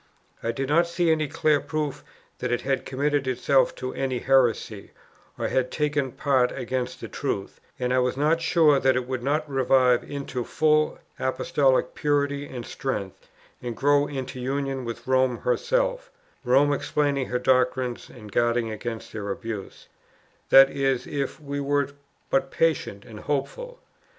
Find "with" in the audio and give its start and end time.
14.85-15.05